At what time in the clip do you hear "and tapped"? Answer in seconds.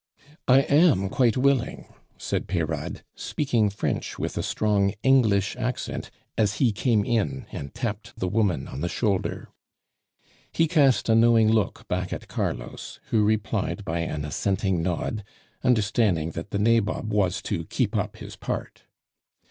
7.51-8.17